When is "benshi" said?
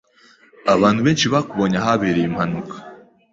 1.05-1.25